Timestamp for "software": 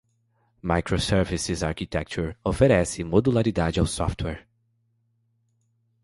3.85-4.47